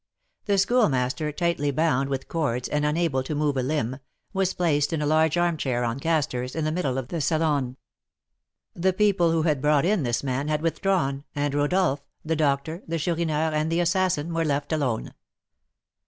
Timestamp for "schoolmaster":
0.57-1.31